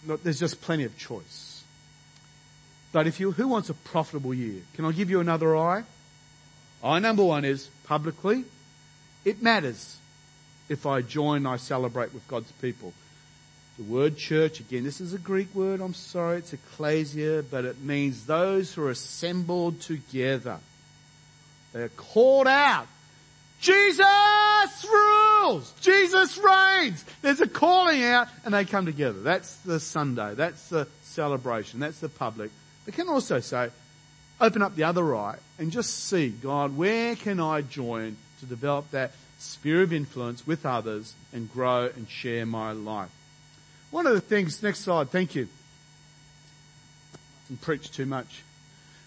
[0.05, 1.63] There's just plenty of choice.
[2.91, 4.61] But if you, who wants a profitable year?
[4.75, 5.83] Can I give you another eye?
[6.83, 8.43] Eye number one is publicly.
[9.25, 9.97] It matters
[10.69, 12.93] if I join, I celebrate with God's people.
[13.77, 17.81] The word church, again, this is a Greek word, I'm sorry, it's ecclesia, but it
[17.81, 20.59] means those who are assembled together.
[21.71, 22.87] They're called out.
[23.59, 24.85] Jesus
[25.43, 25.73] rules!
[25.81, 27.03] Jesus reigns!
[27.21, 29.19] There's a calling out and they come together.
[29.19, 30.33] That's the Sunday.
[30.35, 31.79] That's the celebration.
[31.79, 32.51] That's the public.
[32.85, 33.69] But can also say,
[34.41, 38.91] open up the other eye and just see, God, where can I join to develop
[38.91, 43.11] that sphere of influence with others and grow and share my life?
[43.91, 45.47] One of the things, next slide, thank you.
[47.49, 48.41] And preach too much.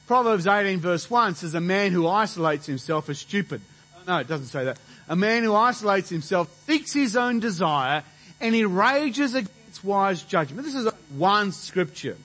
[0.07, 3.61] Proverbs 18 verse 1 says, a man who isolates himself is stupid.
[3.97, 4.79] Oh, no, it doesn't say that.
[5.09, 8.03] A man who isolates himself seeks his own desire
[8.41, 10.65] and he rages against wise judgment.
[10.65, 12.17] This is one scripture.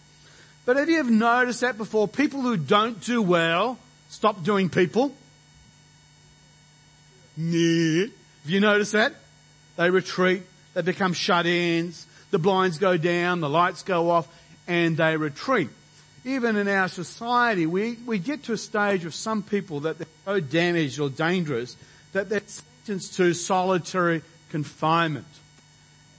[0.66, 2.08] But have you ever noticed that before?
[2.08, 3.78] People who don't do well
[4.10, 5.16] stop doing people.
[7.38, 8.06] Yeah.
[8.44, 9.14] Have you noticed that?
[9.78, 10.44] They retreat.
[10.74, 12.06] They become shut-ins.
[12.32, 13.42] The blinds go down.
[13.42, 14.28] The lights go off
[14.68, 15.70] and they retreat.
[16.24, 20.08] Even in our society, we, we get to a stage of some people that they're
[20.26, 21.76] so damaged or dangerous
[22.14, 22.42] that they're
[22.84, 25.26] sentenced to solitary confinement.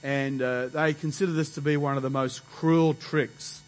[0.03, 3.61] And uh, they consider this to be one of the most cruel tricks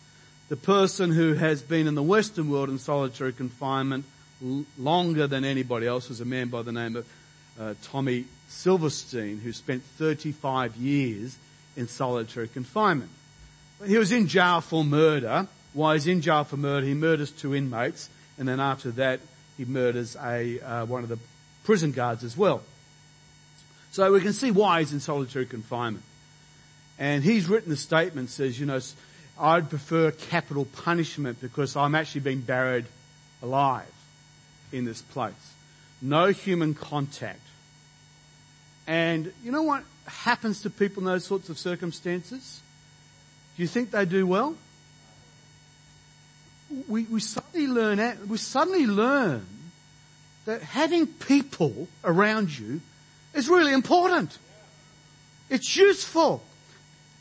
[0.48, 4.06] the person who has been in the Western world in solitary confinement
[4.44, 7.08] l- longer than anybody else was a man by the name of
[7.60, 11.36] uh, Tommy Silverstein, who spent 35 years
[11.76, 13.10] in solitary confinement.
[13.80, 15.48] But he was in jail for murder.
[15.74, 19.22] While he's in jail for murder, he murders two inmates, and then after that,
[19.58, 21.18] he murders a uh, one of the
[21.64, 22.62] prison guards as well.
[23.96, 26.04] So we can see why he's in solitary confinement.
[27.00, 28.82] And he's written a statement says, you know,
[29.40, 32.88] I'd prefer capital punishment because I'm actually being buried
[33.42, 33.90] alive
[34.74, 35.54] in this place.
[36.02, 37.40] No human contact.
[38.86, 42.60] And you know what happens to people in those sorts of circumstances?
[43.56, 44.58] Do you think they do well?
[46.90, 49.46] We, we suddenly learn, we suddenly learn
[50.44, 52.82] that having people around you
[53.36, 54.38] is really important.
[55.50, 56.44] It's useful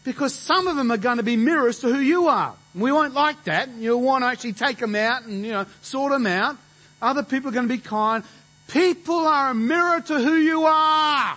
[0.04, 2.54] because some of them are going to be mirrors to who you are.
[2.74, 3.68] We won't like that.
[3.78, 6.56] You'll want to actually take them out and, you know, sort them out.
[7.00, 8.24] Other people are going to be kind.
[8.68, 11.36] People are a mirror to who you are.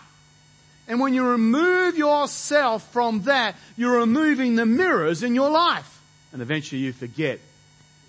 [0.87, 6.01] And when you remove yourself from that, you're removing the mirrors in your life.
[6.31, 7.39] And eventually you forget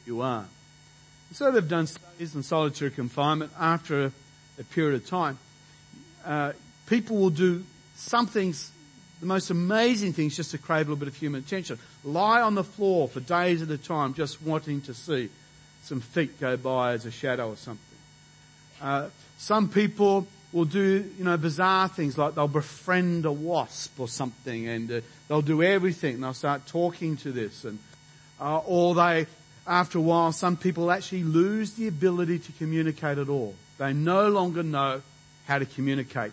[0.04, 0.46] who you are.
[1.32, 4.12] So they've done studies in solitary confinement after
[4.58, 5.38] a period of time.
[6.24, 6.52] Uh,
[6.86, 7.64] people will do
[7.96, 8.70] some things
[9.20, 11.78] the most amazing things, just to crave a little bit of human attention.
[12.04, 15.28] Lie on the floor for days at a time just wanting to see
[15.82, 17.84] some feet go by as a shadow or something.
[18.80, 24.08] Uh, some people will do, you know, bizarre things like they'll befriend a wasp or
[24.08, 27.78] something and uh, they'll do everything they'll start talking to this and,
[28.40, 29.26] uh, or they,
[29.66, 33.54] after a while, some people actually lose the ability to communicate at all.
[33.76, 35.02] They no longer know
[35.48, 36.30] how to communicate.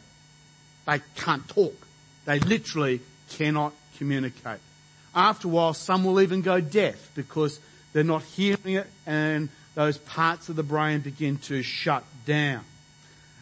[0.86, 1.76] They can't talk.
[2.26, 3.00] They literally
[3.32, 4.60] cannot communicate.
[5.16, 7.60] After a while, some will even go deaf because
[7.94, 12.64] they're not hearing it and those parts of the brain begin to shut down.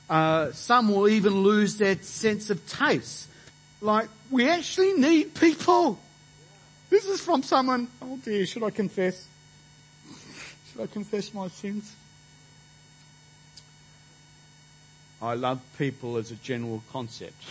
[0.10, 3.28] Uh, some will even lose their sense of taste.
[3.82, 6.00] Like, we actually need people.
[6.92, 9.28] This is from someone, oh dear, should I confess?
[10.72, 11.92] Should I confess my sins?
[15.24, 17.38] I love people as a general concept.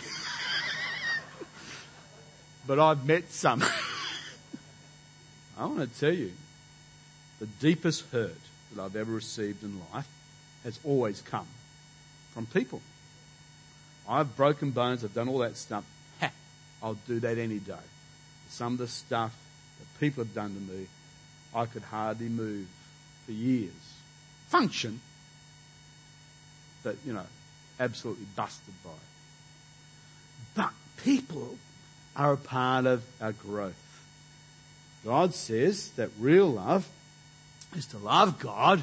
[2.67, 3.63] but I've met some.
[5.57, 6.33] I want to tell you,
[7.39, 8.37] the deepest hurt
[8.71, 10.07] that I've ever received in life
[10.63, 11.47] has always come
[12.35, 12.79] from people.
[14.07, 15.83] I've broken bones, I've done all that stuff.
[16.19, 16.29] Ha,
[16.83, 17.73] I'll do that any day.
[18.49, 19.35] Some of the stuff
[19.79, 20.85] that people have done to me,
[21.55, 22.67] I could hardly move
[23.25, 23.71] for years.
[24.49, 25.01] Function,
[26.83, 27.25] but you know,
[27.79, 28.91] absolutely busted by.
[30.55, 30.71] But
[31.03, 31.57] people
[32.15, 33.75] are a part of our growth.
[35.03, 36.87] God says that real love
[37.75, 38.81] is to love God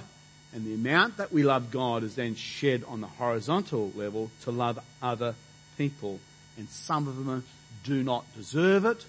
[0.53, 4.51] and the amount that we love God is then shed on the horizontal level to
[4.51, 5.35] love other
[5.79, 6.19] people.
[6.59, 7.45] And some of them
[7.85, 9.05] do not deserve it.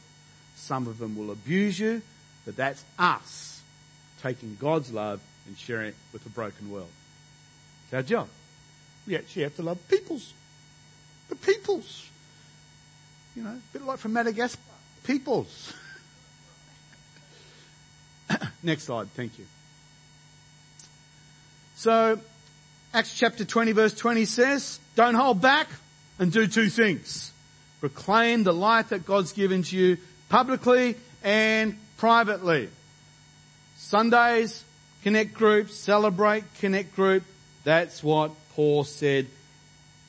[0.56, 2.04] Some of them will abuse you,
[2.46, 3.62] but that's us
[4.22, 6.92] taking God's love and sharing it with a broken world.
[7.86, 8.28] It's our job.
[9.08, 10.34] We actually have to love peoples.
[11.30, 12.08] The peoples.
[13.36, 14.60] You know, a bit like from Madagascar.
[15.04, 15.74] Peoples.
[18.64, 19.46] Next slide, thank you.
[21.76, 22.20] So,
[22.94, 25.68] Acts chapter 20 verse 20 says, don't hold back
[26.20, 27.32] and do two things.
[27.80, 29.98] Proclaim the light that God's given to you
[30.30, 32.70] publicly and privately.
[33.78, 34.64] Sundays,
[35.04, 37.24] connect group, celebrate, connect group.
[37.64, 39.28] That's what Paul said,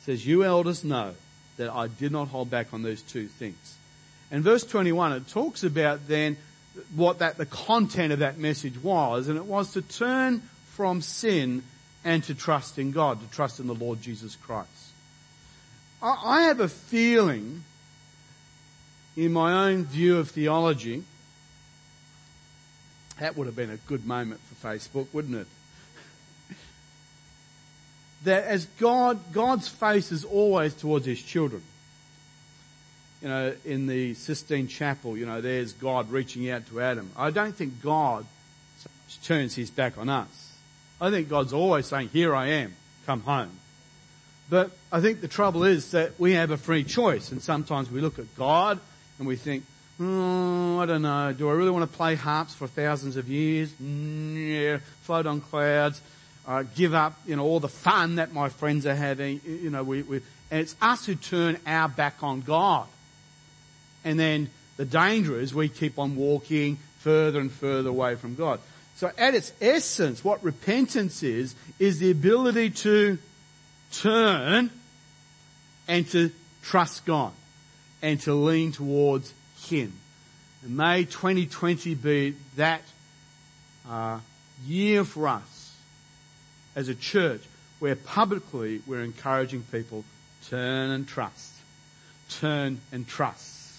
[0.05, 1.15] says, you elders know
[1.57, 3.77] that I did not hold back on those two things.
[4.31, 6.37] And verse 21, it talks about then
[6.95, 11.63] what that, the content of that message was, and it was to turn from sin
[12.05, 14.69] and to trust in God, to trust in the Lord Jesus Christ.
[16.03, 17.65] I, I have a feeling
[19.17, 21.05] in my own view of theology,
[23.21, 25.47] that would have been a good moment for Facebook, wouldn't it?
[28.25, 31.63] That as God, God's face is always towards His children.
[33.21, 37.11] You know, in the Sistine Chapel, you know, there's God reaching out to Adam.
[37.17, 38.27] I don't think God
[39.23, 40.53] turns His back on us.
[41.01, 42.75] I think God's always saying, here I am,
[43.07, 43.51] come home.
[44.49, 48.01] But I think the trouble is that we have a free choice and sometimes we
[48.01, 48.79] look at God
[49.19, 49.65] and we think,
[49.99, 53.73] oh, I don't know, do I really want to play harps for thousands of years?
[53.83, 56.01] Mm, yeah, float on clouds,
[56.47, 59.83] uh, give up, you know, all the fun that my friends are having, you know,
[59.85, 60.17] we, we,
[60.51, 62.87] and it's us who turn our back on God.
[64.05, 68.61] And then the danger is we keep on walking further and further away from God.
[68.97, 73.19] So at its essence, what repentance is, is the ability to
[73.93, 74.71] turn
[75.89, 76.31] and to
[76.63, 77.33] trust God
[78.01, 79.33] and to lean towards
[79.65, 79.93] Him.
[80.63, 82.83] And may 2020 be that
[83.89, 84.21] uh,
[84.67, 85.52] year for us
[86.75, 87.43] as a church
[87.79, 90.05] where publicly we're encouraging people
[90.49, 91.53] turn and trust.
[92.29, 93.79] Turn and trust.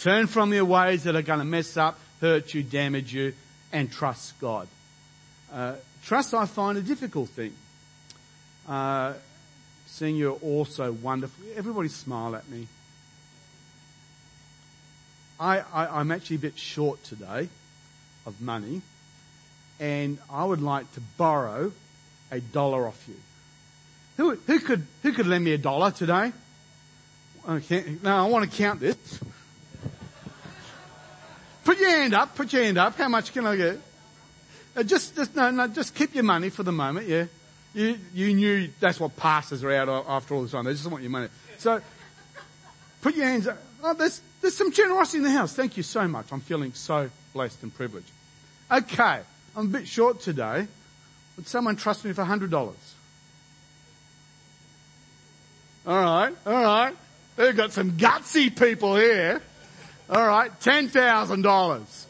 [0.00, 3.34] Turn from your ways that are going to mess up, hurt you, damage you,
[3.72, 4.68] and trust God.
[5.52, 5.74] Uh,
[6.04, 7.54] trust I find a difficult thing.
[8.68, 9.14] Uh,
[9.86, 11.44] seeing you're all so wonderful.
[11.56, 12.68] Everybody smile at me.
[15.40, 17.48] I, I, I'm actually a bit short today
[18.26, 18.82] of money
[19.80, 21.72] and I would like to borrow
[22.30, 23.16] a dollar off you.
[24.16, 26.32] Who, who could, who could lend me a dollar today?
[27.48, 28.96] Okay, no, I want to count this.
[31.64, 32.96] Put your hand up, put your hand up.
[32.96, 33.80] How much can I get?
[34.76, 37.26] Uh, just, just, no, no, just keep your money for the moment, yeah.
[37.74, 40.64] You, you knew that's what pastors are out after all the time.
[40.64, 41.28] They just want your money.
[41.58, 41.80] So,
[43.02, 43.58] put your hands up.
[43.82, 45.52] Oh, there's, there's some generosity in the house.
[45.52, 46.32] Thank you so much.
[46.32, 48.10] I'm feeling so blessed and privileged.
[48.70, 49.20] Okay.
[49.56, 50.66] I'm a bit short today.
[51.38, 52.74] Would someone trust me for $100?
[55.86, 56.96] Alright, alright.
[57.36, 59.40] We've got some gutsy people here.
[60.10, 62.06] Alright, $10,000.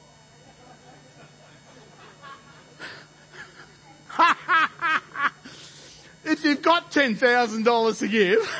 [6.24, 8.41] if you've got $10,000 to give,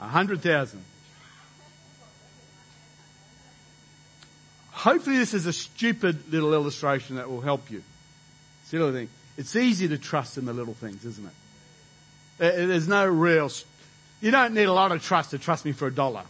[0.00, 0.82] a hundred thousand.
[4.72, 7.84] Hopefully this is a stupid little illustration that will help you.
[8.70, 9.08] See the thing?
[9.36, 11.32] It's easy to trust in the little things, isn't it?
[12.40, 13.50] Uh, uh, there's no real,
[14.20, 16.22] you don't need a lot of trust to trust me for a dollar.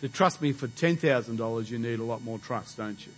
[0.00, 3.12] To trust me for $10,000 you need a lot more trust, don't you?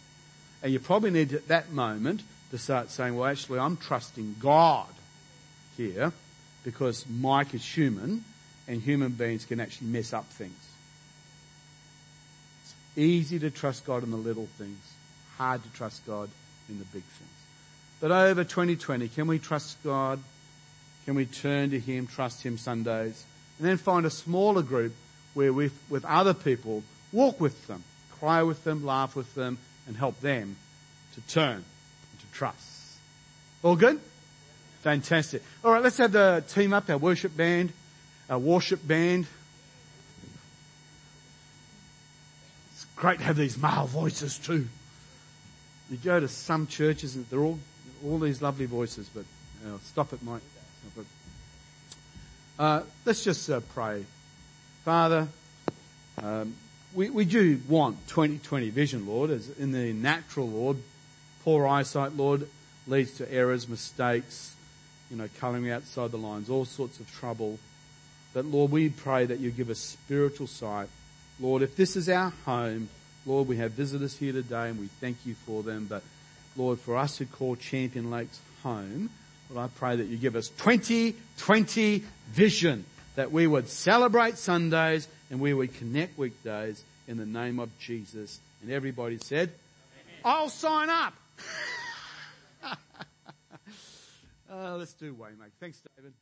[0.62, 4.92] And you probably need at that moment to start saying, well actually I'm trusting God
[5.78, 6.12] here
[6.64, 8.24] because Mike is human
[8.68, 10.68] and human beings can actually mess up things.
[12.62, 14.80] It's easy to trust God in the little things,
[15.38, 16.28] hard to trust God
[16.68, 17.33] in the big things.
[18.04, 20.20] But over 2020, can we trust God?
[21.06, 23.24] Can we turn to Him, trust Him Sundays,
[23.58, 24.92] and then find a smaller group
[25.32, 26.82] where we, with other people,
[27.12, 27.82] walk with them,
[28.20, 30.54] cry with them, laugh with them, and help them
[31.14, 32.98] to turn and to trust.
[33.62, 33.98] All good?
[34.82, 35.42] Fantastic.
[35.64, 37.72] All right, let's have the team up, our worship band
[38.28, 39.26] our worship band.
[42.72, 44.68] It's great to have these male voices too.
[45.90, 47.58] You go to some churches and they're all,
[48.04, 49.24] all these lovely voices, but
[49.66, 50.42] uh, stop it, Mike.
[50.92, 51.10] Stop it.
[52.58, 54.04] Uh, let's just uh, pray.
[54.84, 55.28] Father,
[56.22, 56.54] um,
[56.94, 60.76] we, we do want 2020 vision, Lord, as in the natural, Lord.
[61.42, 62.48] Poor eyesight, Lord,
[62.86, 64.54] leads to errors, mistakes,
[65.10, 67.58] you know, colouring outside the lines, all sorts of trouble.
[68.32, 70.88] But Lord, we pray that you give us spiritual sight.
[71.40, 72.88] Lord, if this is our home,
[73.26, 75.86] Lord, we have visitors here today and we thank you for them.
[75.88, 76.02] But
[76.56, 79.10] Lord, for us who call Champion Lakes home,
[79.50, 82.84] Lord, I pray that you give us 2020 vision
[83.16, 88.38] that we would celebrate Sundays and we would connect weekdays in the name of Jesus.
[88.62, 90.20] And everybody said, Amen.
[90.24, 91.14] I'll sign up.
[94.50, 95.50] uh, let's do Waymaker.
[95.60, 96.12] Thanks, David.